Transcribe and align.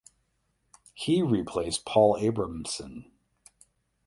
He 0.95 1.21
replaced 1.21 1.85
Paul 1.85 2.19
Abramson. 2.19 3.11